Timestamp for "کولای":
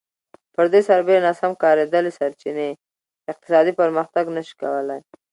4.61-5.01